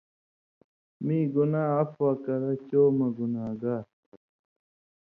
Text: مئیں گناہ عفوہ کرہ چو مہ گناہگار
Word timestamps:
مئیں 1.05 1.27
گناہ 1.33 1.69
عفوہ 1.81 2.11
کرہ 2.23 2.53
چو 2.67 2.81
مہ 2.97 3.07
گناہگار 3.17 3.83